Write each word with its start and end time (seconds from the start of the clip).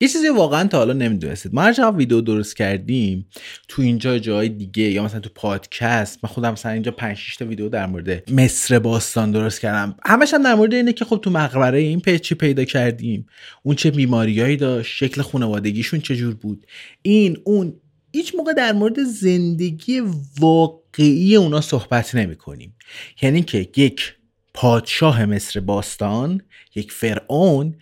یه 0.00 0.08
چیزی 0.08 0.28
واقعا 0.28 0.68
تا 0.68 0.78
حالا 0.78 0.92
نمی‌دونستید. 0.92 1.54
ما 1.54 1.62
هر 1.62 1.90
ویدیو 1.90 2.20
درست 2.20 2.56
کردیم 2.56 3.26
تو 3.68 3.82
اینجا 3.82 4.18
جای 4.18 4.48
دیگه 4.48 4.82
یا 4.82 5.04
مثلا 5.04 5.20
تو 5.20 5.30
پادکست 5.34 6.18
من 6.22 6.30
خودم 6.30 6.52
مثلا 6.52 6.72
اینجا 6.72 6.90
5 6.90 7.16
6 7.16 7.36
تا 7.36 7.44
ویدیو 7.44 7.68
در 7.68 7.86
مورد 7.86 8.32
مصر 8.32 8.78
باستان 8.78 9.30
درست 9.30 9.60
کردم. 9.60 9.96
همش 10.06 10.34
هم 10.34 10.42
در 10.42 10.54
مورد 10.54 10.74
اینه 10.74 10.92
که 10.92 11.04
خب 11.04 11.20
تو 11.22 11.30
مقبره 11.30 11.78
این 11.78 12.00
پیچ 12.00 12.22
چی 12.22 12.34
پیدا 12.34 12.64
کردیم؟ 12.64 13.26
اون 13.62 13.74
چه 13.74 13.90
بیماریایی 13.90 14.56
داشت؟ 14.56 14.96
شکل 14.96 15.22
خانوادگیشون 15.22 16.00
چجور 16.00 16.34
بود؟ 16.34 16.66
این 17.02 17.38
اون. 17.44 17.74
هیچ 18.12 18.34
موقع 18.34 18.52
در 18.52 18.72
مورد 18.72 19.02
زندگی 19.02 20.02
واقعی 20.40 21.36
اونا 21.36 21.60
صحبت 21.60 22.14
نمی 22.14 22.36
کنیم 22.36 22.74
یعنی 23.22 23.42
که 23.42 23.68
یک 23.76 24.14
پادشاه 24.54 25.24
مصر 25.24 25.60
باستان 25.60 26.42
یک 26.74 26.92
فرعون 26.92 27.74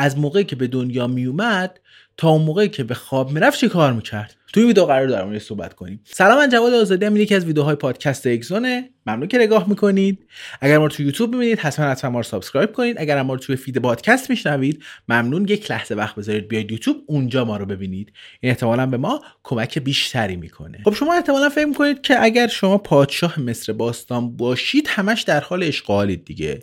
از 0.00 0.18
موقعی 0.18 0.44
که 0.44 0.56
به 0.56 0.66
دنیا 0.66 1.06
می 1.06 1.24
اومد 1.24 1.80
تا 2.16 2.28
اون 2.28 2.42
موقعی 2.42 2.68
که 2.68 2.84
به 2.84 2.94
خواب 2.94 3.32
می‌رفت 3.32 3.60
چی 3.60 3.68
کار 3.68 3.92
می‌کرد؟ 3.92 4.36
توی 4.52 4.64
ویدیو 4.64 4.84
قراره 4.84 5.38
صحبت 5.38 5.74
کنیم. 5.74 6.00
سلام 6.04 6.38
من 6.38 6.48
جواد 6.48 6.74
آزادی‌ام. 6.74 7.16
یکی 7.16 7.34
از 7.34 7.44
ویدیوهای 7.44 7.74
پادکست 7.74 8.26
اکزونه 8.26 8.90
ممنون 9.06 9.28
که 9.28 9.38
نگاه 9.38 9.68
می‌کنید. 9.68 10.26
اگر 10.60 10.78
ما 10.78 10.88
تو 10.88 11.02
یوتیوب 11.02 11.34
ببینید 11.36 11.58
حتما 11.58 11.86
حتما 11.86 12.10
ما 12.10 12.18
رو 12.18 12.22
subscribe 12.22 12.72
کنید. 12.72 12.96
اگر 12.98 13.22
ما 13.22 13.34
رو 13.34 13.40
توی 13.40 13.56
feed 13.56 13.78
پادکست 13.78 14.30
میشنوید 14.30 14.82
ممنون. 15.08 15.48
یک 15.48 15.70
لحظه 15.70 15.94
وقت 15.94 16.14
بذارید 16.14 16.48
بیاید 16.48 16.72
یوتیوب 16.72 16.96
اونجا 17.06 17.44
ما 17.44 17.56
رو 17.56 17.66
ببینید. 17.66 18.12
این 18.40 18.50
احتمالا 18.50 18.86
به 18.86 18.96
ما 18.96 19.20
کمک 19.42 19.78
بیشتری 19.78 20.36
می‌کنه. 20.36 20.78
خب 20.84 20.94
شما 20.94 21.14
احتمالا 21.14 21.48
فکر 21.48 21.66
می‌کنید 21.66 22.02
که 22.02 22.22
اگر 22.22 22.46
شما 22.46 22.78
پادشاه 22.78 23.40
مصر 23.40 23.72
باستان 23.72 24.36
باشید 24.36 24.86
همش 24.88 25.22
در 25.22 25.40
حال 25.40 25.62
عشق 25.62 25.90
و 25.90 25.96
حالید 25.96 26.24
دیگه. 26.24 26.62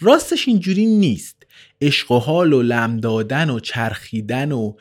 راستش 0.00 0.48
اینجوری 0.48 0.86
نیست. 0.86 1.37
عشق 1.80 2.12
و 2.12 2.18
حال 2.18 2.52
و 2.52 2.62
لم 2.62 2.96
دادن 2.96 3.50
و 3.50 3.60
چرخیدن 3.60 4.52
و 4.52 4.72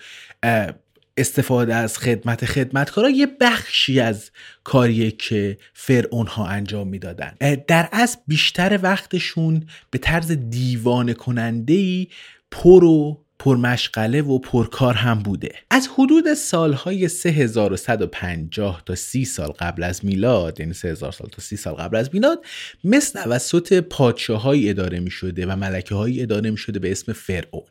استفاده 1.17 1.75
از 1.75 1.97
خدمت 1.97 2.45
خدمتکارا 2.45 3.09
یه 3.09 3.27
بخشی 3.41 3.99
از 3.99 4.31
کاریه 4.63 5.11
که 5.11 5.57
فرعون 5.73 6.27
ها 6.27 6.47
انجام 6.47 6.87
می‌دادن. 6.87 7.35
در 7.67 7.89
اصل 7.91 8.19
بیشتر 8.27 8.79
وقتشون 8.83 9.65
به 9.91 9.97
طرز 9.97 10.31
دیوانه 10.31 11.13
کننده 11.13 11.73
ای 11.73 12.07
پر 12.51 12.83
و 12.83 13.26
پرمشغله 13.39 14.21
و 14.21 14.39
پرکار 14.39 14.93
هم 14.93 15.19
بوده. 15.19 15.55
از 15.69 15.89
حدود 15.93 16.33
سالهای 16.33 17.07
3150 17.07 18.83
تا 18.85 18.95
30 18.95 19.25
سال 19.25 19.47
قبل 19.47 19.83
از 19.83 20.05
میلاد 20.05 20.59
یعنی 20.59 20.73
3000 20.73 21.11
سال 21.11 21.27
تا 21.27 21.41
30 21.41 21.57
سال 21.57 21.73
قبل 21.73 21.97
از 21.97 22.09
میلاد 22.13 22.45
مثل 22.83 23.23
توسط 23.23 23.73
پادشاهایی 23.73 24.69
اداره 24.69 24.99
می 24.99 25.11
شده 25.11 25.45
و 25.45 25.55
ملکه 25.55 25.95
هایی 25.95 26.21
اداره 26.21 26.51
می 26.51 26.57
شده 26.57 26.79
به 26.79 26.91
اسم 26.91 27.13
فرعون 27.13 27.63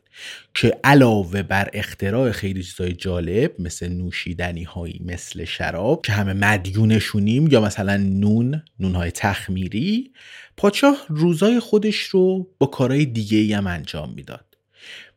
که 0.53 0.79
علاوه 0.83 1.43
بر 1.43 1.69
اختراع 1.73 2.31
خیلی 2.31 2.63
چیزای 2.63 2.93
جالب 2.93 3.51
مثل 3.59 3.89
نوشیدنی 3.89 4.63
هایی 4.63 5.01
مثل 5.05 5.45
شراب 5.45 6.01
که 6.05 6.11
همه 6.11 6.33
مدیونشونیم 6.33 7.47
یا 7.47 7.61
مثلا 7.61 7.97
نون 7.97 8.63
نون 8.79 8.95
های 8.95 9.11
تخمیری 9.11 10.11
پادشاه 10.57 11.05
روزای 11.09 11.59
خودش 11.59 11.97
رو 11.97 12.47
با 12.59 12.67
کارهای 12.67 13.05
دیگه 13.05 13.57
هم 13.57 13.67
انجام 13.67 14.13
می‌داد. 14.13 14.46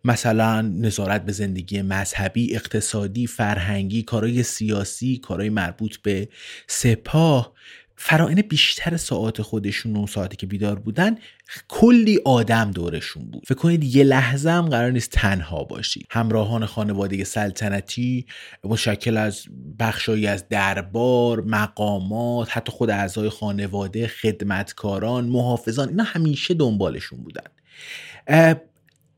مثلا 0.05 0.61
نظارت 0.61 1.25
به 1.25 1.33
زندگی 1.33 1.83
مذهبی 1.83 2.55
اقتصادی 2.55 3.27
فرهنگی 3.27 4.03
کارهای 4.03 4.43
سیاسی 4.43 5.19
کارهای 5.19 5.51
مربوط 5.51 5.97
به 5.97 6.29
سپاه 6.67 7.53
فرائن 8.03 8.35
بیشتر 8.35 8.97
ساعت 8.97 9.43
خودشون 9.43 9.97
اون 9.97 10.07
ساعتی 10.07 10.37
که 10.37 10.47
بیدار 10.47 10.79
بودن 10.79 11.19
کلی 11.69 12.21
آدم 12.25 12.71
دورشون 12.71 13.31
بود. 13.31 13.43
فکر 13.47 13.55
کنید 13.55 13.85
یه 13.85 14.05
لحظه 14.05 14.51
هم 14.51 14.69
قرار 14.69 14.91
نیست 14.91 15.11
تنها 15.11 15.65
باشید. 15.65 16.07
همراهان 16.11 16.67
خانواده 16.67 17.25
سلطنتی 17.25 18.27
مشکل 18.65 19.17
از 19.17 19.45
بخشایی 19.79 20.27
از 20.27 20.49
دربار 20.49 21.41
مقامات 21.41 22.49
حتی 22.51 22.73
خود 22.73 22.91
اعضای 22.91 23.29
خانواده 23.29 24.07
خدمتکاران 24.07 25.25
محافظان 25.25 25.89
اینا 25.89 26.05
همیشه 26.05 26.55
دنبالشون 26.55 27.19
بودن. 27.19 27.47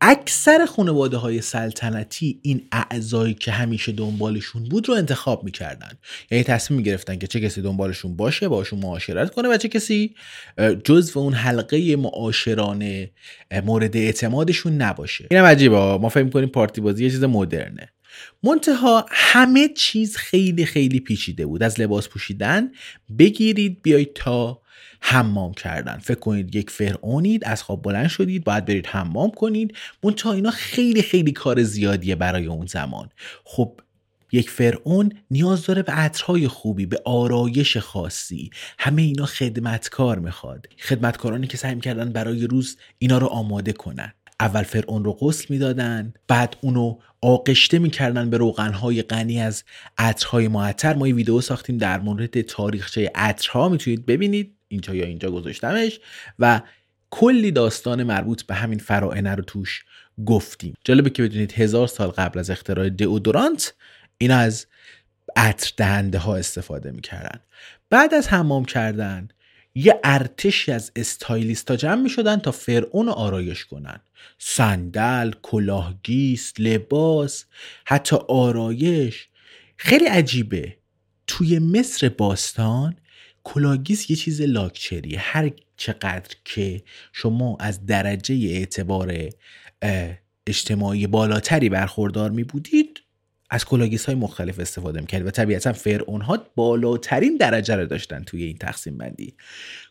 اکثر 0.05 0.67
خانواده 0.67 1.17
های 1.17 1.41
سلطنتی 1.41 2.41
این 2.43 2.63
اعضایی 2.73 3.35
که 3.35 3.53
همیشه 3.53 3.93
دنبالشون 3.93 4.65
بود 4.65 4.89
رو 4.89 4.95
انتخاب 4.95 5.45
می‌کردن. 5.45 5.91
یعنی 6.31 6.45
تصمیم 6.45 6.77
می‌گرفتن 6.77 7.17
که 7.17 7.27
چه 7.27 7.41
کسی 7.41 7.63
دنبالشون 7.63 8.17
باشه 8.17 8.49
باشون 8.49 8.79
معاشرت 8.79 9.35
کنه 9.35 9.49
و 9.49 9.57
چه 9.57 9.69
کسی 9.69 10.15
جزو 10.85 11.19
اون 11.21 11.33
حلقه 11.33 11.97
معاشران 11.97 13.07
مورد 13.65 13.97
اعتمادشون 13.97 14.73
نباشه. 14.73 15.27
اینم 15.31 15.45
عجیبه 15.45 15.77
ما 15.77 16.09
فکر 16.09 16.29
کنیم 16.29 16.49
پارتی 16.49 16.81
بازی 16.81 17.05
یه 17.05 17.11
چیز 17.11 17.25
مدرنه. 17.25 17.93
منتها 18.43 19.07
همه 19.11 19.69
چیز 19.69 20.17
خیلی 20.17 20.65
خیلی 20.67 21.01
پیچیده 21.01 21.47
بود. 21.47 21.63
از 21.63 21.81
لباس 21.81 22.09
پوشیدن 22.09 22.73
بگیرید 23.19 23.83
بیایید 23.83 24.13
تا 24.15 24.62
حمام 25.05 25.55
کردن. 25.55 25.99
فکر 25.99 26.19
کنید 26.19 26.55
یک 26.55 26.71
فرعونید 26.71 27.45
از 27.45 27.63
خواب 27.63 27.83
بلند 27.83 28.09
شدید 28.09 28.45
باید 28.45 28.65
برید 28.65 28.87
حمام 28.87 29.31
کنید. 29.31 29.77
منتها 30.03 30.33
اینا 30.33 30.51
خیلی 30.51 31.03
خیلی 31.03 31.33
کار 31.33 31.63
زیادیه 31.63 32.15
برای 32.15 32.47
اون 32.47 32.67
زمان. 32.67 33.09
خب 33.45 33.81
یک 34.33 34.51
فرعون 34.51 35.13
نیاز 35.31 35.67
داره 35.67 35.83
به 35.83 35.93
عطرهای 35.93 36.49
خوبی 36.49 36.87
به 36.87 37.03
آرایش 37.05 37.77
خاصی. 37.77 38.51
همه 38.79 39.03
اینا 39.03 39.27
خدمتکار 39.27 40.19
می‌خواد. 40.19 40.67
خدمتکارانی 40.79 41.47
که 41.47 41.57
سعی 41.57 41.81
کردن 41.81 42.13
برای 42.13 42.47
روز 42.47 42.77
اینا 42.99 43.19
رو 43.19 43.27
آماده 43.27 43.73
کنن. 43.73 44.13
اول 44.41 44.63
فرعون 44.63 45.05
رو 45.05 45.13
غسل 45.13 45.45
می‌دادن 45.49 46.15
بعد 46.29 46.57
اونو 46.61 46.99
آغشته 47.21 47.79
می‌کردن 47.79 48.31
به 48.31 48.37
روغنهای 48.37 49.03
غنی 49.03 49.41
از 49.41 49.65
عطرهای 49.99 50.49
معطر. 50.49 50.95
ما 50.95 51.09
یه 51.09 51.15
ویدیو 51.15 51.41
ساختیم 51.41 51.79
در 51.79 52.01
مورد 52.01 52.41
تاریخچه 52.41 53.11
عطرها 53.15 53.69
می‌تونید 53.69 54.07
ببینید. 54.07 54.55
اینجا 54.73 54.95
یا 54.95 55.05
اینجا 55.05 55.31
گذاشتمش 55.31 56.01
و 56.39 56.61
کلی 57.11 57.51
داستان 57.51 58.03
مربوط 58.03 58.43
به 58.43 58.55
همین 58.55 58.79
فرائنه 58.79 59.35
رو 59.35 59.43
توش 59.43 59.85
گفتیم. 60.27 60.75
جالبه 60.85 61.11
که 61.11 61.23
بدونید 61.23 61.53
هزار 61.53 61.87
سال 61.87 62.09
قبل 62.09 62.39
از 62.39 62.51
اختراع 62.51 62.89
دئودورانت 62.89 63.75
این 64.19 64.31
از 64.31 64.67
عطر 65.37 65.73
دهنده 65.77 66.19
ها 66.19 66.37
استفاده 66.37 66.91
می‌کردن. 66.91 67.41
بعد 67.91 68.15
از 68.15 68.29
حمام 68.29 68.65
کردن 68.65 69.29
یه 69.75 70.01
ارتشی 70.05 70.73
از 70.73 70.93
stylist 70.97 71.71
ها 71.71 71.77
جمع 71.77 72.03
می 72.03 72.11
شدن 72.11 72.37
تا 72.37 72.53
فرعون 72.53 73.07
رو 73.07 73.13
آرایش 73.13 73.65
کنن. 73.65 74.01
صندل، 74.39 75.33
کلاهگیس، 75.43 76.53
لباس 76.59 77.45
حتی 77.85 78.17
آرایش. 78.29 79.29
خیلی 79.77 80.05
عجیبه. 80.07 80.77
توی 81.27 81.59
مصر 81.59 82.09
باستان 82.09 82.97
کلاهگیس 83.45 84.11
یه 84.11 84.17
چیز 84.17 84.43
لاکچریه. 84.43 85.19
هر 85.19 85.51
چقدر 85.77 86.37
که 86.45 86.83
شما 87.13 87.57
از 87.61 87.87
درجه 87.87 88.35
اعتبار 88.35 89.15
اجتماعی 90.47 91.07
بالاتری 91.07 91.69
برخوردار 91.69 92.31
می 92.31 92.45
بودید 92.45 93.03
از 93.51 93.65
کلاهگیس 93.65 94.07
های 94.07 94.15
مختلف 94.15 94.59
استفاده 94.59 95.01
می‌کردید 95.01 95.27
و 95.27 95.31
طبیعتا 95.31 95.73
فرعون 95.73 96.21
ها 96.21 96.47
بالاترین 96.57 97.37
درجه 97.37 97.77
رو 97.77 97.87
داشتن 97.87 98.23
توی 98.23 98.43
این 98.43 98.57
تقسیم 98.57 98.99
بندی. 98.99 99.35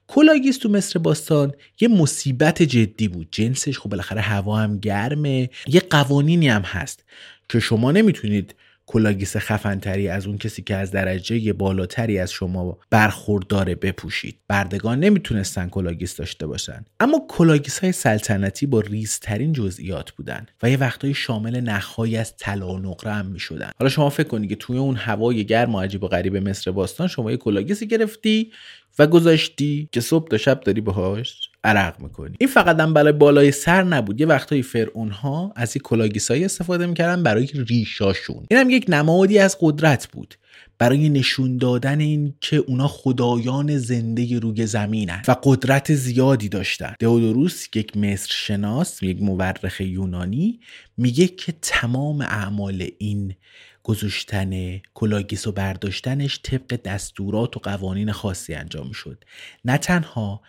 کلاهگیس 0.07 0.57
تو 0.57 0.69
مصر 0.69 1.00
باستان 1.00 1.54
یه 1.81 1.88
مصیبت 1.88 2.62
جدی 2.62 3.07
بود. 3.07 3.27
جنسش 3.31 3.80
خب 3.80 3.89
بالاخره 3.89 4.21
هوا 4.21 4.57
هم 4.57 4.80
گرمه. 4.80 5.50
یه 5.68 5.80
قوانینی 5.80 6.50
هم 6.50 6.62
هست 6.62 7.06
که 7.50 7.59
شما 7.59 7.92
نمی‌تونید 7.92 8.56
کلاهگیس 8.92 9.38
خفن‌تری 9.38 10.07
از 10.08 10.28
اون 10.28 10.38
کسی 10.38 10.62
که 10.62 10.76
از 10.76 10.92
درجه 10.92 11.54
بالاتری 11.54 12.20
از 12.20 12.32
شما 12.32 12.78
برخورداره 12.90 13.76
بپوشید. 13.76 14.36
بردگان 14.48 15.00
نمی‌تونستن 15.00 15.70
کلاهگیس 15.69 16.16
داشته 16.16 16.48
باشن. 16.48 16.86
اما 17.00 17.26
کلاهگیس 17.30 17.80
های 17.80 17.92
سلطنتی 17.92 18.66
با 18.66 18.80
ریزترین 18.80 19.54
جزئیات 19.54 20.12
بودن 20.12 20.46
و 20.64 20.70
یه 20.70 20.78
وقتایی 20.78 21.14
شامل 21.14 21.60
نخهایی 21.60 22.18
از 22.18 22.38
طلا 22.38 22.74
و 22.74 22.80
نقره 22.80 23.14
هم 23.14 23.26
می‌شدن. 23.26 23.72
حالا 23.80 23.90
شما 23.90 24.10
فکر 24.10 24.28
کنید 24.28 24.50
که 24.50 24.56
توی 24.56 24.78
اون 24.78 24.96
هوای 24.96 25.46
گرم 25.46 25.76
و 25.76 25.80
عجیب 25.80 26.04
و 26.04 26.08
غریب 26.08 26.38
مصر 26.38 26.72
باستان 26.72 27.08
شما 27.08 27.32
یه 27.32 27.38
کلاگیسی 27.38 27.88
گرفتی 27.88 28.52
و 29.00 29.08
گذاشتی 29.08 29.90
که 29.92 30.02
صبح 30.02 30.28
تا 30.28 30.38
شب 30.38 30.60
داری 30.60 30.82
باهاش؟ 30.82 31.50
عرق 31.63 32.02
می‌کنی. 32.02 32.36
این 32.40 32.50
فقط 32.50 32.80
هم 32.80 32.94
برای 32.94 33.12
بالای 33.12 33.52
سر 33.52 33.84
نبود. 33.84 34.22
یه 34.22 34.28
وقتایی 34.28 34.63
فرعون 34.63 35.10
ها 35.10 35.54
از 35.56 35.75
این 35.75 35.81
کلاگیسایی 35.81 36.46
استفاده 36.46 36.86
می‌کردن 36.86 37.24
برای 37.24 37.48
ریشاشون. 37.68 38.46
این 38.52 38.60
هم 38.60 38.69
یک 38.69 38.86
نمادی 38.90 39.40
از 39.40 39.58
قدرت 39.60 40.08
بود. 40.08 40.36
برای 40.78 41.10
نشون 41.10 41.58
دادن 41.58 42.00
این 42.00 42.34
که 42.42 42.58
اونا 42.58 42.88
خدایان 42.88 43.78
زنده 43.78 44.40
روی 44.40 44.66
زمینن 44.66 45.22
و 45.28 45.36
قدرت 45.44 45.94
زیادی 45.94 46.50
داشتن. 46.50 46.96
دئودوروس 47.00 47.68
یک 47.75 47.98
مصر 47.98 48.31
شناس 48.31 49.04
یک 49.04 49.22
مورخ 49.22 49.81
یونانی 49.81 50.60
میگه 50.98 51.28
که 51.28 51.54
تمام 51.62 52.22
اعمال 52.22 52.88
این 52.98 53.36
گذاشتن 53.84 54.81
کلاگیس 54.94 55.48
و 55.48 55.52
برداشتنش 55.52 56.40
طبق 56.44 56.81
دستورات 56.81 57.57
و 57.57 57.60
قوانین 57.60 58.12
خاصی 58.12 58.54
انجام 58.54 58.92
شد 58.92 59.24
نه 59.66 59.78
تنها 59.78 60.42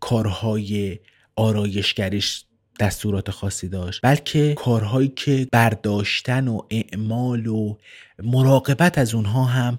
کارهای 0.00 0.98
آرایشگریش 1.36 2.44
دستورات 2.80 3.30
خاصی 3.30 3.68
داشت 3.68 4.00
بلکه 4.02 4.54
کارهایی 4.54 5.08
که 5.16 5.48
برداشتن 5.52 6.48
و 6.48 6.60
اعمال 6.70 7.46
و 7.46 7.76
مراقبت 8.22 8.98
از 8.98 9.14
اونها 9.14 9.44
هم 9.44 9.78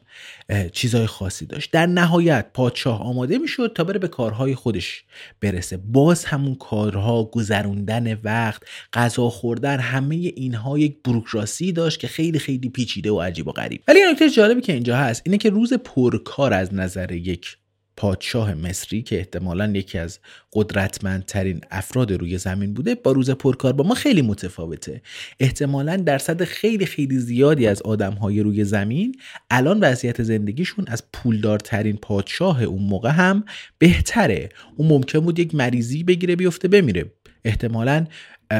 چیزهای 0.71 1.05
خاصی 1.05 1.45
داشت. 1.45 1.71
در 1.71 1.85
نهایت 1.85 2.45
پادشاه 2.53 3.01
آماده 3.01 3.37
می‌شد 3.37 3.73
تا 3.75 3.83
بره 3.83 3.99
به 3.99 4.07
کارهای 4.07 4.55
خودش 4.55 5.03
برسه. 5.41 5.77
باز 5.77 6.25
همون 6.25 6.55
کارها 6.55 7.23
گذروندن 7.23 8.19
وقت 8.23 8.63
غذا 8.93 9.29
خوردن 9.29 9.79
همه 9.79 10.15
اینها 10.15 10.79
یک 10.79 10.97
بروکراسی 11.03 11.71
داشت 11.71 11.99
که 11.99 12.07
خیلی 12.07 12.39
خیلی 12.39 12.69
پیچیده 12.69 13.11
و 13.11 13.21
عجیب 13.21 13.47
و 13.47 13.51
غریب. 13.51 13.83
ولی 13.87 13.99
نکته 14.11 14.29
جالبی 14.29 14.61
که 14.61 14.73
اینجا 14.73 14.97
هست 14.97 15.21
اینه 15.25 15.37
که 15.37 15.49
روز 15.49 15.73
پرکار 15.73 16.53
از 16.53 16.73
نظر 16.73 17.11
یک 17.11 17.57
پادشاه 17.99 18.53
مصری 18.53 19.01
که 19.01 19.17
احتمالا 19.17 19.71
یکی 19.75 19.97
از 19.97 20.19
قدرتمندترین 20.53 21.61
افراد 21.71 22.11
روی 22.11 22.37
زمین 22.37 22.73
بوده 22.73 22.95
با 22.95 23.11
روز 23.11 23.29
پرکار 23.29 23.73
با 23.73 23.83
ما 23.83 23.95
خیلی 23.95 24.21
متفاوته. 24.21 25.01
احتمالا 25.39 25.95
درصد 25.95 26.43
خیلی 26.43 26.85
خیلی 26.85 27.17
زیادی 27.19 27.67
از 27.67 27.81
آدم 27.81 28.13
های 28.13 28.39
روی 28.39 28.63
زمین 28.63 29.15
الان 29.51 29.79
وضعیت 29.79 30.23
زندگیشون 30.23 30.85
از 30.87 31.03
پولدارترین 31.13 31.97
پادشاه 31.97 32.63
اون 32.63 32.83
موقع 32.83 33.09
هم 33.09 33.43
بهتره. 33.77 34.49
اون 34.75 34.87
ممکن 34.87 35.19
بود 35.19 35.39
یک 35.39 35.55
مریضی 35.55 36.03
بگیره 36.03 36.35
بیفته 36.35 36.67
بمیره. 36.67 37.11
احتمالا 37.45 38.07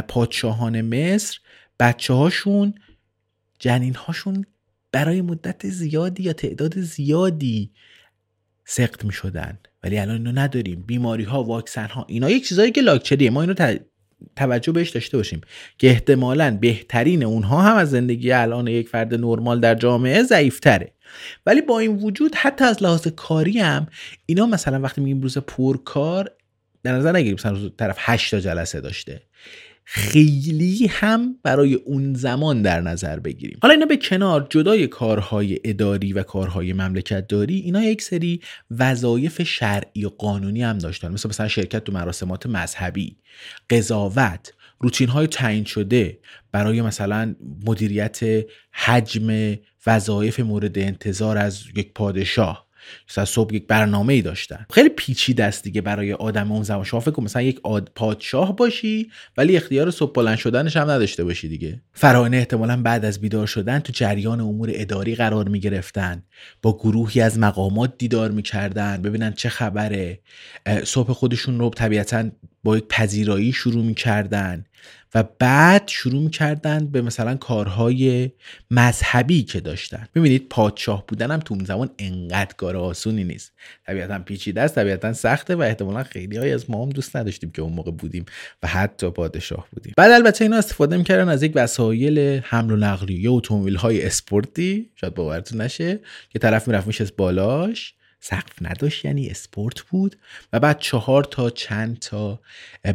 پادشاهان 0.07 0.81
مصر 0.81 1.39
بچه 1.79 2.13
هاشون 2.13 2.73
جنین 3.59 3.95
هاشون 3.95 4.45
برای 4.91 5.21
مدت 5.21 5.69
زیادی 5.69 6.23
یا 6.23 6.33
تعداد 6.33 6.79
زیادی 6.79 7.71
سخت 8.69 9.05
می 9.05 9.13
شدن 9.13 9.59
ولی 9.83 9.99
الان 9.99 10.15
اینو 10.15 10.31
نداریم. 10.31 10.83
بیماری 10.87 11.23
ها 11.23 11.43
واکسن 11.43 11.85
ها 11.85 12.05
اینا 12.09 12.29
یک 12.29 12.47
چیزایی 12.47 12.71
که 12.71 12.81
لاکچریه 12.81 13.29
ما 13.29 13.41
اینو 13.41 13.53
توجه 14.35 14.71
بهش 14.71 14.89
داشته 14.89 15.17
باشیم. 15.17 15.41
که 15.77 15.87
احتمالا 15.89 16.57
بهترین 16.61 17.23
اونها 17.23 17.61
هم 17.61 17.77
از 17.77 17.89
زندگی 17.89 18.31
الان 18.31 18.67
یک 18.67 18.89
فرد 18.89 19.13
نرمال 19.13 19.59
در 19.59 19.75
جامعه 19.75 20.23
ضعیفتره. 20.23 20.93
ولی 21.45 21.61
با 21.61 21.79
این 21.79 21.95
وجود 21.95 22.35
حتی 22.35 22.65
از 22.65 22.83
لحاظ 22.83 23.07
کاری 23.07 23.59
هم 23.59 23.87
اینا 24.25 24.45
مثلا 24.45 24.79
وقتی 24.79 25.01
میگیم 25.01 25.21
روز 25.21 25.37
پرکار 25.37 26.31
در 26.83 26.91
نظر 26.91 27.15
نگیریم 27.15 27.35
مثلا 27.35 27.69
طرف 27.69 27.97
8 27.99 28.31
تا 28.31 28.39
جلسه 28.39 28.81
داشته. 28.81 29.21
خیلی 29.91 30.87
هم 30.87 31.35
برای 31.43 31.73
اون 31.73 32.13
زمان 32.13 32.61
در 32.61 32.81
نظر 32.81 33.19
بگیریم. 33.19 33.59
حالا 33.61 33.73
اینا 33.73 33.85
به 33.85 33.97
کنار 33.97 34.47
جدای 34.49 34.87
کارهای 34.87 35.59
اداری 35.63 36.13
و 36.13 36.23
کارهای 36.23 36.73
مملکت 36.73 37.27
داری 37.27 37.59
اینا 37.59 37.81
یک 37.81 38.01
سری 38.01 38.41
وظایف 38.71 39.43
شرعی 39.43 40.05
و 40.05 40.09
قانونی 40.09 40.63
هم 40.63 40.77
داشتن. 40.77 41.11
مثل 41.11 41.29
مثلا 41.29 41.47
شرکت 41.47 41.83
تو 41.83 41.91
مراسمات 41.91 42.45
مذهبی 42.45 43.17
قضاوت 43.69 44.53
روتین 44.79 45.09
های 45.09 45.27
تعیین 45.27 45.63
شده 45.63 46.19
برای 46.51 46.81
مثلا 46.81 47.35
مدیریت 47.65 48.19
حجم 48.71 49.55
وظایف 49.87 50.39
مورد 50.39 50.79
انتظار 50.79 51.37
از 51.37 51.63
یک 51.75 51.93
پادشاه. 51.93 52.68
مثلا 53.09 53.25
صبح 53.25 53.55
یک 53.55 53.67
برنامه 53.67 54.13
ای 54.13 54.21
داشتن. 54.21 54.65
خیلی 54.73 54.89
پیچیده 54.89 55.43
است 55.43 55.63
دیگه 55.63 55.81
برای 55.81 56.13
آدم 56.13 56.51
اون 56.51 56.63
زمان. 56.63 56.83
شما 56.83 56.99
فکر 56.99 57.21
مثلا 57.21 57.41
یک 57.41 57.59
پادشاه 57.95 58.55
باشی 58.55 59.09
ولی 59.37 59.57
اختیار 59.57 59.91
صبح 59.91 60.13
بلند 60.13 60.37
شدنش 60.37 60.77
هم 60.77 60.89
نداشته 60.89 61.23
باشی 61.23 61.47
دیگه. 61.47 61.81
فراینه 61.93 62.37
احتمالا 62.37 62.81
بعد 62.81 63.05
از 63.05 63.21
بیدار 63.21 63.47
شدن 63.47 63.79
تو 63.79 63.93
جریان 63.95 64.41
امور 64.41 64.69
اداری 64.73 65.15
قرار 65.15 65.49
می 65.49 65.59
گرفتن 65.59 66.23
با 66.61 66.77
گروهی 66.77 67.21
از 67.21 67.39
مقامات 67.39 67.93
دیدار 67.97 68.31
می‌کردن. 68.31 69.01
ببینن 69.01 69.33
چه 69.33 69.49
خبره. 69.49 70.19
صبح 70.83 71.13
خودشون 71.13 71.59
رو 71.59 71.69
طبیعتا 71.69 72.29
با 72.63 72.77
یک 72.77 72.83
پذیرایی 72.89 73.51
شروع 73.51 73.83
می‌کردن 73.83 74.65
و 75.15 75.23
بعد 75.39 75.87
شروع 75.87 76.23
می‌کردن 76.23 76.87
به 76.87 77.01
مثلا 77.01 77.35
کارهای 77.35 78.31
مذهبی 78.71 79.43
که 79.43 79.59
داشتن. 79.59 80.07
ببینید 80.15 80.49
پادشاه 80.49 81.05
بودن 81.07 81.31
هم 81.31 81.39
تو 81.39 81.53
اون 81.53 81.63
زمان 81.63 81.89
انقدر 81.99 82.53
کار 82.57 82.77
آسونی 82.77 83.23
نیست. 83.23 83.51
طبیعتا 83.87 84.19
پیچیده 84.19 84.61
است 84.61 84.75
طبیعتا 84.75 85.13
سخته 85.13 85.55
و 85.55 85.61
احتمالا 85.61 86.03
خیلی 86.03 86.37
های 86.37 86.53
از 86.53 86.69
ما 86.69 86.83
هم 86.83 86.89
دوست 86.89 87.15
نداشتیم 87.15 87.51
که 87.51 87.61
اون 87.61 87.73
موقع 87.73 87.91
بودیم 87.91 88.25
و 88.63 88.67
حتی 88.67 89.09
پادشاه 89.09 89.67
بودیم. 89.71 89.93
بعد 89.97 90.11
البته 90.11 90.45
اینا 90.45 90.57
استفاده 90.57 90.97
می‌کردن 90.97 91.29
از 91.29 91.43
یک 91.43 91.51
وسایل 91.55 92.41
حمل 92.43 92.71
و 92.71 92.75
نقلیه 92.75 93.29
اتومبیل 93.31 93.75
های 93.75 94.05
اسپورتی 94.05 94.89
شاید 94.95 95.13
باورتون 95.13 95.61
نشه 95.61 95.99
که 96.29 96.39
طرف 96.39 96.67
می‌رفت 96.67 96.87
میشست 96.87 97.15
بالاش. 97.15 97.93
سقف 98.19 98.53
نداشت 98.61 99.05
یعنی 99.05 99.29
اسپورت 99.29 99.81
بود. 99.81 100.15
و 100.53 100.59
بعد 100.59 100.79
چهار 100.79 101.23
تا 101.23 101.49
چند 101.49 101.99
تا 101.99 102.39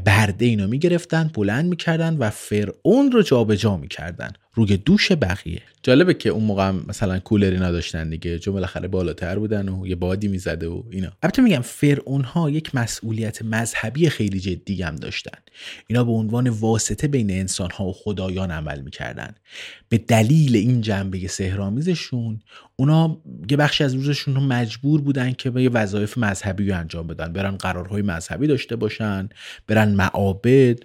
برده 0.04 0.44
اینا 0.46 0.66
می‌گرفتن 0.66 1.30
بلند 1.34 1.64
می‌کردن 1.64 2.16
و 2.16 2.30
فرعون 2.30 3.12
رو 3.12 3.22
جابجا 3.22 3.76
می‌کردن. 3.76 4.32
روی 4.54 4.76
دوش 4.76 5.12
بقیه. 5.12 5.62
جالبه 5.82 6.14
که 6.14 6.28
اون 6.28 6.44
موقع 6.44 6.70
مثلا 6.70 7.18
کولری 7.18 7.58
نداشتن 7.58 8.10
دیگه 8.10 8.38
چون 8.38 8.54
بالاخره 8.54 8.88
بالاتر 8.88 9.38
بودن 9.38 9.68
و 9.68 9.86
یه 9.86 9.94
بادی 9.94 10.28
می‌زده 10.28 10.68
و 10.68 10.82
اینا. 10.90 11.12
البته 11.22 11.42
میگم 11.42 11.60
فرعون 11.60 12.24
ها 12.24 12.50
یک 12.50 12.74
مسئولیت 12.74 13.42
مذهبی 13.42 14.08
خیلی 14.08 14.40
جدی 14.40 14.82
هم 14.82 14.96
داشتن. 14.96 15.38
اینا 15.86 16.04
به 16.04 16.12
عنوان 16.12 16.48
واسطه 16.48 17.08
بین 17.08 17.30
انسان 17.30 17.70
ها 17.70 17.84
و 17.84 17.92
خدایان 17.92 18.50
عمل 18.50 18.80
می‌کردن. 18.80 19.34
به 19.88 19.98
دلیل 19.98 20.56
این 20.56 20.80
جنبه 20.80 21.28
سهرامیزشون 21.28 22.40
اونا 22.76 23.20
یه 23.50 23.56
بخشی 23.56 23.84
از 23.84 23.94
روزشون 23.94 24.34
رو 24.34 24.40
مجبور 24.40 25.00
بودن 25.00 25.32
که 25.32 25.50
به 25.50 25.62
یه 25.62 25.70
وظایف 25.70 26.18
مذهبی 26.18 26.68
رو 26.68 26.78
انجام 26.78 27.06
بدن. 27.06 27.32
برن 27.32 27.56
قرارهای 27.56 28.02
مذهبی 28.02 28.46
داشته 28.46 28.76
باشن 28.76 29.28
برن 29.66 29.94
معابد. 29.94 30.78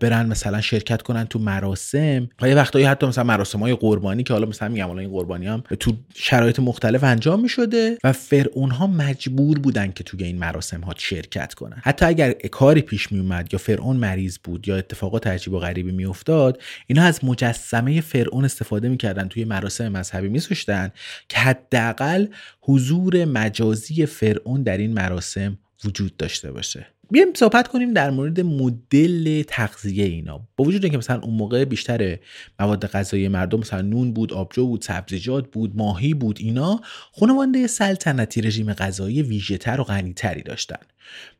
برن 0.00 0.26
مثلا 0.26 0.60
شرکت 0.60 1.02
کنن 1.02 1.24
تو 1.24 1.38
مراسم. 1.38 2.28
و 2.42 2.48
یه 2.48 2.54
وقتایی 2.54 2.84
حتی 2.84 3.06
مثلا 3.06 3.24
مراسم 3.24 3.58
های 3.58 3.74
قربانی 3.74 4.22
که 4.22 4.32
حالا 4.32 4.46
مثلا 4.46 4.68
میگم 4.68 4.86
حالا 4.86 5.00
این 5.00 5.10
قربانی 5.10 5.46
هم 5.46 5.62
تو 5.80 5.92
شرایط 6.14 6.60
مختلف 6.60 7.04
انجام 7.04 7.42
می‌شده 7.42 7.98
و 8.04 8.12
فرعون 8.12 8.70
ها 8.70 8.86
مجبور 8.86 9.58
بودن 9.58 9.92
که 9.92 10.04
توی 10.04 10.24
این 10.24 10.38
مراسم 10.38 10.80
ها 10.80 10.94
شرکت 10.96 11.54
کنن. 11.54 11.76
حتی 11.82 12.04
اگر 12.04 12.32
کاری 12.32 12.80
پیش 12.80 13.12
می 13.12 13.18
اومد 13.18 13.48
یا 13.52 13.58
فرعون 13.58 13.96
مریض 13.96 14.38
بود 14.44 14.68
یا 14.68 14.76
اتفاقات 14.76 15.26
عجیب 15.26 15.52
و 15.52 15.58
غریبی 15.58 15.92
میافتاد 15.92 16.62
اینا 16.86 17.02
از 17.02 17.24
مجسمه 17.24 18.00
فرعون 18.00 18.44
استفاده 18.44 18.88
می‌کردن 18.88 19.28
توی 19.28 19.44
مراسم 19.44 19.88
مذهبی 19.88 20.28
میذاشتن 20.28 20.90
که 21.28 21.38
حداقل 21.38 22.26
حضور 22.60 23.24
مجازی 23.24 24.06
فرعون 24.06 24.62
در 24.62 24.78
این 24.78 24.92
مراسم 24.92 25.58
وجود 25.84 26.16
داشته 26.16 26.52
باشه. 26.52 26.86
بیایم 27.10 27.28
صحبت 27.34 27.68
کنیم 27.68 27.92
در 27.92 28.10
مورد 28.10 28.40
مدل 28.40 29.42
تغذیه 29.42 30.04
اینا. 30.04 30.40
با 30.56 30.64
وجود 30.64 30.84
اینکه 30.84 30.98
مثلا 30.98 31.20
اون 31.20 31.34
موقع 31.34 31.64
بیشتر 31.64 32.18
مواد 32.60 32.86
غذایی 32.86 33.28
مردم 33.28 33.58
مثلا 33.58 33.80
نون 33.80 34.12
بود 34.12 34.32
آبجو 34.32 34.66
بود 34.66 34.82
سبزیجات 34.82 35.50
بود 35.50 35.76
ماهی 35.76 36.14
بود 36.14 36.38
اینا 36.40 36.80
خانواده 37.12 37.66
سلطنتی 37.66 38.40
رژیم 38.40 38.72
غذایی 38.72 39.22
ویژه‌تر 39.22 39.80
و 39.80 39.84
غنیتری 39.84 40.42
داشتن. 40.42 40.80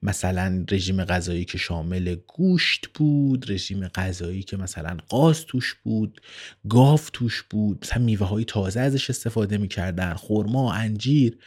مثلا 0.02 0.64
رژیم 0.70 1.04
غذایی 1.04 1.44
که 1.44 1.58
شامل 1.58 2.16
گوشت 2.26 2.86
بود 2.94 3.52
رژیم 3.52 3.88
غذایی 3.88 4.42
که 4.42 4.56
مثلا 4.56 4.96
قاز 5.08 5.46
توش 5.46 5.74
بود 5.74 6.20
گاو 6.68 7.00
توش 7.12 7.42
بود 7.42 7.78
مثلا 7.82 8.02
میوه 8.02 8.26
های 8.26 8.44
تازه 8.44 8.80
ازش 8.80 9.10
استفاده 9.10 9.58
می‌کردن 9.58 10.14
خرما 10.14 10.72
انجیر 10.72 11.38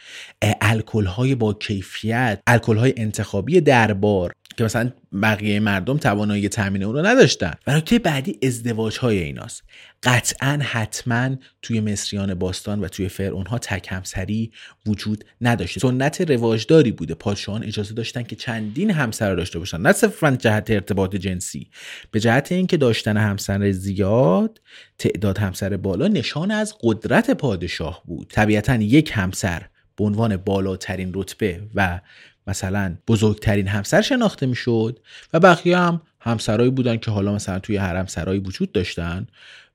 الکل 0.60 1.04
های 1.04 1.34
با 1.34 1.54
کیفیت 1.54 2.40
الکل 2.46 2.76
های 2.76 2.94
انتخابی 2.96 3.60
دربار. 3.60 4.32
که 4.56 4.64
مثلا 4.64 4.92
بقیه 5.22 5.60
مردم 5.60 5.96
توانایی 5.96 6.48
تامین 6.48 6.82
اون 6.82 6.94
رو 6.94 7.06
نداشتن. 7.06 7.54
و 7.66 7.76
نکته 7.76 7.98
بعدی 7.98 8.38
ازدواج 8.42 8.98
های 8.98 9.18
ایناست. 9.18 9.62
قطعا 10.02 10.58
حتما 10.62 11.30
توی 11.62 11.80
مصریان 11.80 12.34
باستان 12.34 12.80
و 12.80 12.88
توی 12.88 13.08
فرعون 13.08 13.46
ها 13.46 13.58
تک 13.58 13.86
همسری 13.90 14.52
وجود 14.86 15.24
نداشته. 15.40 15.80
سنت 15.80 16.20
رواجداری 16.20 16.92
بوده. 16.92 17.14
پادشاهان 17.14 17.64
اجازه 17.64 17.94
داشتن 17.94 18.22
که 18.22 18.36
چندین 18.36 18.90
همسر 18.90 19.34
داشته 19.34 19.58
باشن. 19.58 19.80
نه 19.80 19.92
صرفا 19.92 20.30
جهت 20.30 20.70
ارتباط 20.70 21.16
جنسی. 21.16 21.70
به 22.10 22.20
جهت 22.20 22.52
اینکه 22.52 22.76
داشتن 22.76 23.16
همسر 23.16 23.70
زیاد 23.70 24.60
تعداد 24.98 25.38
همسر 25.38 25.76
بالا 25.76 26.08
نشان 26.08 26.50
از 26.50 26.74
قدرت 26.80 27.30
پادشاه 27.30 28.02
بود. 28.06 28.30
طبیعتا 28.30 28.74
یک 28.74 29.10
همسر 29.14 29.62
به 29.96 30.04
عنوان 30.04 30.36
بالاترین 30.36 31.12
رتبه 31.14 31.62
و 31.74 32.00
مثلا 32.46 32.96
بزرگترین 33.08 33.68
همسر 33.68 34.02
شناخته 34.02 34.46
می‌شد 34.46 35.00
و 35.32 35.40
بقیه 35.40 35.78
هم 35.78 36.00
همسرایی 36.20 36.70
بودن 36.70 36.96
که 36.96 37.10
حالا 37.10 37.34
مثلا 37.34 37.58
توی 37.58 37.76
حرم 37.76 38.06
سرایی 38.06 38.40
وجود 38.40 38.72
داشتن 38.72 39.26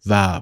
و 0.06 0.42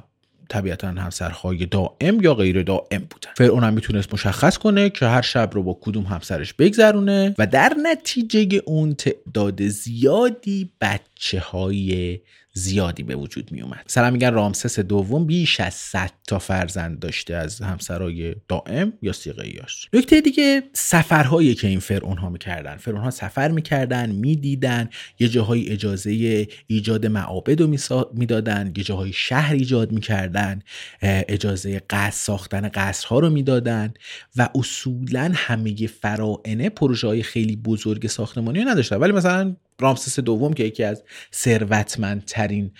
طبیعتا 0.49 0.87
همسرهای 0.87 1.65
دائم 1.65 2.21
یا 2.21 2.33
غیر 2.33 2.63
دائم 2.63 2.99
بودن. 3.09 3.29
فرعون 3.37 3.63
هم 3.63 3.73
می‌تونست 3.73 4.13
مشخص 4.13 4.57
کنه 4.57 4.89
که 4.89 5.05
هر 5.05 5.21
شب 5.21 5.49
رو 5.53 5.63
با 5.63 5.77
کدوم 5.81 6.03
همسرش 6.03 6.53
بگذرونه 6.53 7.35
و 7.37 7.47
در 7.47 7.73
نتیجه 7.83 8.61
اون 8.65 8.95
تعداد 8.95 9.67
زیادی 9.67 10.71
بچه 10.81 11.03
های 11.51 12.19
زیادی 12.57 13.03
به 13.03 13.15
وجود 13.15 13.51
می 13.51 13.61
اومد 13.61 13.83
مثلا 13.85 14.11
میگن 14.11 14.33
رامسس 14.33 14.79
دوم 14.79 15.25
بیش 15.25 15.59
از 15.59 15.73
100 15.73 16.11
تا 16.27 16.39
فرزند 16.39 16.99
داشته 16.99 17.35
از 17.35 17.61
همسرای 17.61 18.35
دائم 18.47 18.93
یا 19.01 19.13
سیغیاش 19.13 19.89
نکته 19.93 20.21
دیگه 20.21 20.63
سفرهایی 20.73 21.55
که 21.55 21.67
این 21.67 21.79
فرعون 21.79 22.17
ها 22.17 22.29
می‌کردن. 22.29 22.77
فرعون 22.77 23.01
ها 23.01 23.09
سفر 23.09 23.51
می‌کردن 23.51 24.11
می‌دیدن 24.11 24.89
یه 25.19 25.27
جاهای 25.27 25.69
اجازه 25.69 26.47
ایجاد 26.67 27.05
معابد 27.05 27.61
رو 27.61 27.75
می‌دادن 28.13 28.73
یه 28.77 28.83
جاهای 28.83 29.13
شهر 29.13 29.53
ایجاد 29.53 29.91
می‌کردن 29.91 30.61
اجازه 31.01 31.81
قصر 31.89 32.17
ساختن 32.17 32.69
قصرها 32.69 33.19
رو 33.19 33.29
می‌دادن 33.29 33.93
و 34.35 34.49
اصولا 34.55 35.31
همه 35.35 35.87
فرائنه 35.87 36.69
پروژه 36.69 37.07
های 37.07 37.23
خیلی 37.23 37.55
بزرگ 37.55 38.07
ساختمانی 38.07 38.63
نداشتن. 38.63 38.95
ولی 38.95 39.11
مثلا 39.11 39.55
رامسس 39.81 40.19
دوم 40.19 40.53
که 40.53 40.63
یکی 40.63 40.83
از 40.83 41.03
ثروتمندترین 41.33 42.71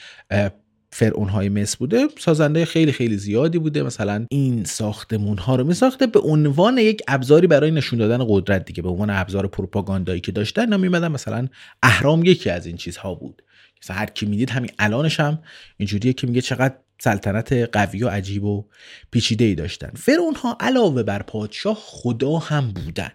فرعون 0.91 1.29
های 1.29 1.49
مصر 1.49 1.77
بوده 1.79 2.07
سازنده 2.19 2.65
خیلی 2.65 2.91
خیلی 2.91 3.17
زیادی 3.17 3.59
بوده. 3.59 3.83
مثلا 3.83 4.25
این 4.29 4.63
ساختمون 4.63 5.37
ها 5.37 5.55
رو 5.55 5.63
می 5.63 5.73
ساخته 5.73 6.07
به 6.07 6.19
عنوان 6.19 6.77
یک 6.77 7.01
ابزاری 7.07 7.47
برای 7.47 7.71
نشون 7.71 7.99
دادن 7.99 8.25
قدرت 8.27 8.65
دیگه 8.65 8.81
به 8.81 8.89
عنوان 8.89 9.09
ابزار 9.09 9.47
پروپاگاندایی 9.47 10.21
که 10.21 10.31
داشتن 10.31 10.79
میمدن 10.79 11.07
مثلا 11.07 11.47
اهرام 11.83 12.25
یکی 12.25 12.49
از 12.49 12.65
این 12.65 12.77
چیزها 12.77 13.15
بود. 13.15 13.43
مثلا 13.83 13.95
هر 13.95 14.05
کی 14.05 14.25
می‌دید 14.25 14.49
همین 14.49 14.71
الانش 14.79 15.19
هم 15.19 15.39
اینجوریه 15.77 16.13
که 16.13 16.27
میگه 16.27 16.41
چقدر 16.41 16.75
سلطنت 16.99 17.53
قوی 17.53 18.03
و 18.03 18.09
عجیب 18.09 18.43
و 18.43 18.65
پیچیده 19.11 19.45
ای 19.45 19.55
داشتن. 19.55 19.91
فرعون 19.95 20.35
ها 20.35 20.57
علاوه 20.59 21.03
بر 21.03 21.21
پادشاه 21.21 21.77
خدا 21.79 22.37
هم 22.37 22.71
بودن. 22.71 23.11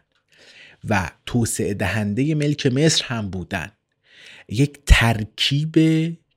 و 0.89 1.11
توسعه 1.27 1.75
دهنده 1.75 2.35
ملک 2.35 2.67
مصر 2.67 3.05
هم 3.05 3.31
بودن. 3.31 3.73
یک 4.49 4.79
ترکیب 4.87 5.77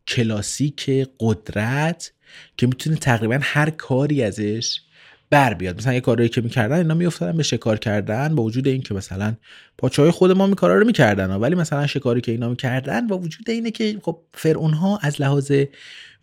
کلاسیک 0.07 1.07
قدرت 1.19 2.11
که 2.57 2.67
می‌تونه 2.67 2.95
تقریبا 2.95 3.39
هر 3.41 3.69
کاری 3.69 4.23
ازش 4.23 4.81
بر 5.29 5.53
بیاد. 5.53 5.77
مثلا 5.77 5.93
یه 5.93 6.01
کاری 6.01 6.29
که 6.29 6.41
می‌کردن 6.41 6.77
اینا 6.77 6.93
میافتادن 6.93 7.37
به 7.37 7.43
شکار 7.43 7.77
کردن 7.77 8.35
با 8.35 8.43
وجود 8.43 8.67
اینکه 8.67 8.93
مثلا 8.93 9.35
پاچهای 9.77 10.11
خود 10.11 10.31
ما 10.31 10.47
می 10.47 10.55
کارا 10.55 10.79
رو 10.79 10.85
می‌کردن 10.85 11.31
ولی 11.31 11.55
مثلا 11.55 11.87
شکاری 11.87 12.21
که 12.21 12.31
اینا 12.31 12.49
می‌کردن 12.49 13.07
با 13.07 13.17
وجود 13.17 13.49
اینه 13.49 13.71
که 13.71 13.99
خب 14.01 14.19
فرعون 14.33 14.73
ها 14.73 14.99
از 15.01 15.21
لحاظ 15.21 15.51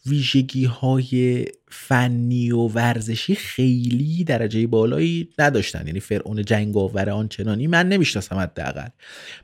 ویژگی 0.06 0.64
های 0.64 1.44
فنی 1.68 2.50
و 2.50 2.58
ورزشی 2.58 3.34
خیلی 3.34 4.24
درجه 4.24 4.66
بالایی 4.66 5.28
نداشتن. 5.38 5.86
یعنی 5.86 6.00
فرعون 6.00 6.44
جنگاور 6.44 7.10
آنچنانی 7.10 7.66
من 7.66 7.88
نمی‌شناسم 7.88 8.36
حداقل. 8.36 8.88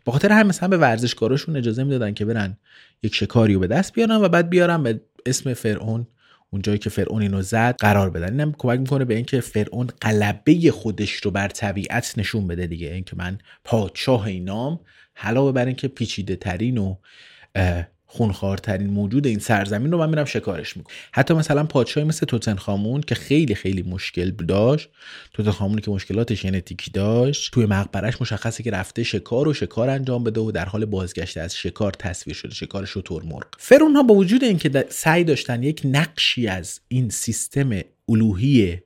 با 0.04 0.12
خاطر 0.12 0.32
هم 0.32 0.46
مثلا 0.46 0.68
به 0.68 0.76
ورزشکاراشون 0.76 1.56
اجازه 1.56 1.84
می‌دادن 1.84 2.14
که 2.14 2.24
برن 2.24 2.56
یک 3.02 3.14
شکاری 3.14 3.54
رو 3.54 3.60
به 3.60 3.66
دست 3.66 3.92
بیارن 3.92 4.16
و 4.16 4.28
بعد 4.28 4.50
بیارن 4.50 4.82
به 4.82 5.00
اسم 5.26 5.54
فرعون 5.54 6.06
اون 6.50 6.62
جایی 6.62 6.78
که 6.78 6.90
فرعون 6.90 7.22
اینو 7.22 7.42
زد 7.42 7.76
قرار 7.78 8.10
بدن. 8.10 8.30
اینم 8.30 8.54
کمک 8.58 8.80
می‌کنه 8.80 9.04
به 9.04 9.14
اینکه 9.14 9.40
فرعون 9.40 9.86
قلبه 10.00 10.70
خودش 10.70 11.12
رو 11.12 11.30
بر 11.30 11.48
طبیعت 11.48 12.14
نشون 12.16 12.46
بده 12.46 12.66
دیگه. 12.66 12.88
اینکه 12.88 13.16
من 13.16 13.38
پادشاه 13.64 14.26
اینام 14.26 14.80
علاوه 15.16 15.52
بر 15.52 15.66
اینکه 15.66 15.88
پیچیده 15.88 16.36
ترین 16.36 16.78
و 16.78 16.96
خونخوارترین 18.10 18.90
موجود 18.90 19.26
این 19.26 19.38
سرزمین 19.38 19.92
رو 19.92 19.98
من 19.98 20.08
میرم 20.08 20.24
شکارش 20.24 20.76
می‌کنم. 20.76 20.94
حتی 21.12 21.34
مثلا 21.34 21.64
پادشاهی 21.64 22.06
مثل 22.06 22.26
توتنخامون 22.26 23.00
که 23.00 23.14
خیلی 23.14 23.54
خیلی 23.54 23.82
مشکل 23.82 24.30
داشت 24.30 24.88
توتنخامونی 25.32 25.80
که 25.80 25.90
مشکلات 25.90 26.34
ژنتیکی 26.34 26.90
داشت 26.90 27.52
توی 27.52 27.66
مقبرش 27.66 28.20
مشخصه 28.20 28.62
که 28.62 28.70
رفته 28.70 29.02
شکار 29.02 29.48
و 29.48 29.54
شکار 29.54 29.90
انجام 29.90 30.24
بده 30.24 30.40
و 30.40 30.50
در 30.50 30.64
حال 30.64 30.84
بازگشت 30.84 31.38
از 31.38 31.56
شکار 31.56 31.92
تصویر 31.92 32.36
شده 32.36 32.54
شکار 32.54 32.84
شتر 32.84 33.20
مرغ. 33.24 33.46
فرون 33.58 33.96
ها 33.96 34.02
با 34.02 34.14
وجود 34.14 34.44
اینکه 34.44 34.84
سعی 34.88 35.24
داشتن 35.24 35.62
یک 35.62 35.82
نقشی 35.84 36.48
از 36.48 36.80
این 36.88 37.10
سیستم 37.10 37.80
الوهی 38.08 38.78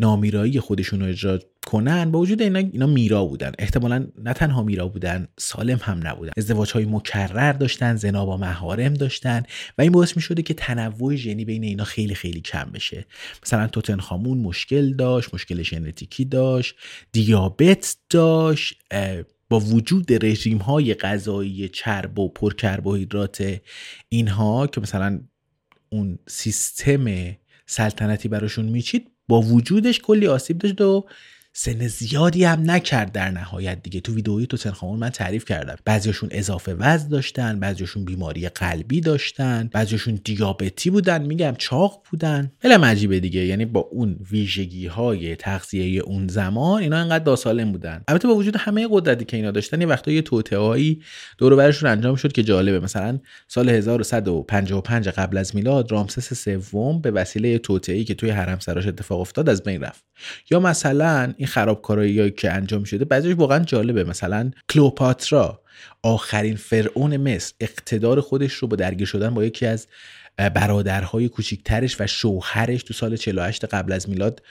نامیرایی 0.00 0.60
خودشون 0.60 1.00
رو 1.00 1.06
اجرا 1.06 1.38
کنن 1.66 2.10
با 2.10 2.18
وجود 2.18 2.42
اینا 2.42 2.58
اینا 2.58 2.86
میرا 2.86 3.24
بودن. 3.24 3.52
احتمالا 3.58 4.06
نه 4.18 4.32
تنها 4.32 4.62
میرا 4.62 4.88
بودن 4.88 5.28
سالم 5.38 5.78
هم 5.82 6.06
نبودن. 6.06 6.32
ازدواج 6.36 6.72
های 6.72 6.84
مکرر 6.84 7.52
داشتن 7.52 7.96
زنا 7.96 8.26
با 8.26 8.36
محارم 8.36 8.94
داشتن 8.94 9.42
و 9.78 9.82
این 9.82 9.92
باعث 9.92 10.16
می 10.16 10.22
شده 10.22 10.42
که 10.42 10.54
تنوع 10.54 11.14
ژنی 11.14 11.44
بین 11.44 11.64
اینا 11.64 11.84
خیلی 11.84 12.14
خیلی 12.14 12.40
کم 12.40 12.70
بشه. 12.74 13.06
مثلا 13.42 13.66
توتنخامون 13.66 14.38
مشکل 14.38 14.92
داشت 14.92 15.34
مشکل 15.34 15.62
ژنتیکی 15.62 16.24
داشت 16.24 16.74
دیابت 17.12 17.96
داشت 18.10 18.82
با 19.52 19.60
وجود 19.60 20.24
رژیم 20.24 20.58
های 20.58 20.94
غذایی 20.94 21.68
چرب 21.68 22.18
و 22.18 22.28
پرکربوهیدرات 22.28 23.60
اینها 24.08 24.66
که 24.66 24.80
مثلا 24.80 25.20
اون 25.88 26.18
سیستم 26.28 27.06
سلطنتی 27.66 28.28
براشون 28.28 28.64
میچید 28.64 29.10
با 29.28 29.40
وجودش 29.40 30.00
کلی 30.00 30.26
آسیب 30.26 30.58
داشت 30.58 30.80
و 30.80 31.06
سن 31.54 31.86
زیادی 31.86 32.44
هم 32.44 32.70
نکرد 32.70 33.12
در 33.12 33.30
نهایت 33.30 33.82
دیگه. 33.82 34.00
تو 34.00 34.14
ویدئوی 34.14 34.46
تو 34.46 34.56
تنخامون 34.56 34.98
من 34.98 35.10
تعریف 35.10 35.44
کردم. 35.44 35.76
بعضیشون 35.84 36.28
اضافه 36.32 36.74
وزن 36.74 37.08
داشتن 37.08 37.60
بعضیشون 37.60 38.04
بیماری 38.04 38.48
قلبی 38.48 39.00
داشتن 39.00 39.68
بعضیشون 39.72 40.20
دیابتی 40.24 40.90
بودن 40.90 41.22
میگم 41.22 41.54
چاق 41.58 42.02
بودن. 42.10 42.52
خیلی 42.58 42.74
عجیبه 42.74 43.20
دیگه. 43.20 43.40
یعنی 43.40 43.64
با 43.64 43.80
اون 43.80 44.16
ویژگی 44.30 44.86
های 44.86 45.36
تغذیه 45.36 46.02
اون 46.02 46.28
زمان 46.28 46.82
اینا 46.82 46.96
انقدر 46.96 47.24
داسالم 47.24 47.72
بودن. 47.72 48.04
البته 48.08 48.28
با 48.28 48.34
وجود 48.34 48.56
همه 48.56 48.88
قدرتی 48.90 49.24
که 49.24 49.36
اینا 49.36 49.50
داشتن 49.50 49.80
یه 49.80 49.86
وقتا 49.86 50.10
یه 50.10 50.22
توطئه‌ای 50.22 50.98
دور 51.38 51.56
برشون 51.56 51.90
انجام 51.90 52.16
شد 52.16 52.32
که 52.32 52.42
جالبه. 52.42 52.80
مثلا 52.80 53.18
سال 53.48 53.68
1155 53.68 55.08
قبل 55.08 55.36
از 55.36 55.56
میلاد 55.56 55.92
رامسس 55.92 56.44
سوم 56.44 57.00
به 57.00 57.10
وسیله 57.10 57.58
توطئه‌ای 57.58 58.04
که 58.04 58.14
توی 58.14 58.30
حرم 58.30 58.58
سراش 58.58 58.86
اتفاق 58.86 59.20
افتاد 59.20 59.48
از 59.48 59.62
بین 59.62 59.80
رفت. 59.80 60.04
یا 60.50 60.60
مثلا 60.60 61.34
این 61.42 61.48
خرابکارایی 61.48 62.30
که 62.30 62.52
انجام 62.52 62.84
شده 62.84 63.04
بعضیش 63.04 63.34
واقعا 63.34 63.58
جالبه. 63.64 64.04
مثلا 64.04 64.50
کلوپاترا 64.68 65.60
آخرین 66.02 66.56
فرعون 66.56 67.16
مصر 67.16 67.54
اقتدار 67.60 68.20
خودش 68.20 68.52
رو 68.52 68.68
با 68.68 68.76
درگیر 68.76 69.06
شدن 69.06 69.34
با 69.34 69.44
یکی 69.44 69.66
از 69.66 69.86
برادرهای 70.36 71.28
کوچیکترش 71.28 72.00
و 72.00 72.06
شوهرش 72.06 72.82
تو 72.82 72.94
سال 72.94 73.16
48 73.16 73.64
قبل 73.64 73.92
از 73.92 74.08
میلاد 74.08 74.42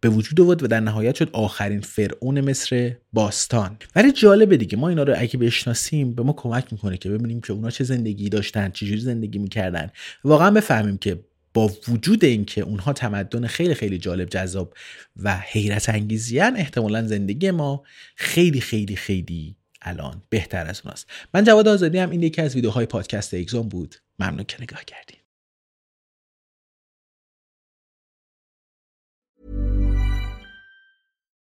به 0.00 0.08
وجود 0.08 0.40
آورد 0.40 0.62
و 0.62 0.66
در 0.66 0.80
نهایت 0.80 1.14
شد 1.14 1.30
آخرین 1.32 1.80
فرعون 1.80 2.40
مصر 2.40 2.96
باستان. 3.12 3.76
ولی 3.96 4.12
جالبه 4.12 4.56
دیگه 4.56 4.76
ما 4.76 4.88
اینا 4.88 5.02
رو 5.02 5.14
اگه 5.16 5.38
بشناسیم 5.38 6.14
به 6.14 6.22
ما 6.22 6.32
کمک 6.32 6.72
می‌کنه 6.72 6.96
که 6.96 7.08
ببینیم 7.10 7.40
که 7.40 7.52
اونا 7.52 7.70
چه 7.70 7.84
زندگی 7.84 8.28
داشتن 8.28 8.70
چجوری 8.70 9.00
زندگی 9.00 9.38
می‌کردن. 9.38 9.90
واقعا 10.24 10.50
بفهمیم 10.50 10.98
که 10.98 11.18
با 11.54 11.72
وجود 11.88 12.24
اینکه 12.24 12.60
اونها 12.60 12.92
تمدن 12.92 13.46
خیلی 13.46 13.74
خیلی 13.74 13.98
جالب 13.98 14.28
جذاب 14.28 14.74
و 15.16 15.36
حیرت 15.36 15.88
انگیزیان 15.88 16.56
احتمالا 16.56 17.06
زندگی 17.06 17.50
ما 17.50 17.82
خیلی 18.16 18.60
خیلی 18.60 18.96
خیلی 18.96 19.56
الان 19.82 20.22
بهتر 20.28 20.66
از 20.66 20.80
اوناست. 20.84 21.06
من 21.34 21.44
جواد 21.44 21.68
آزادی 21.68 21.98
هم 21.98 22.10
این 22.10 22.22
یکی 22.22 22.42
از 22.42 22.54
ویدیوهای 22.54 22.86
پادکست 22.86 23.34
اگزام 23.34 23.68
بود. 23.68 23.94
ممنون 24.18 24.44
که 24.44 24.62
نگاه 24.62 24.84
کردید 24.84 25.17